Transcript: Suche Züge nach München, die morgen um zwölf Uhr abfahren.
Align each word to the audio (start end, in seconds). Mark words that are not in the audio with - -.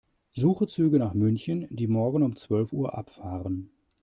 Suche 0.31 0.65
Züge 0.65 0.97
nach 0.97 1.13
München, 1.13 1.67
die 1.69 1.85
morgen 1.85 2.23
um 2.23 2.35
zwölf 2.35 2.73
Uhr 2.73 2.97
abfahren. 2.97 3.69